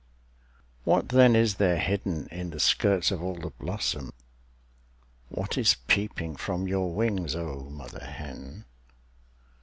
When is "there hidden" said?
1.57-2.27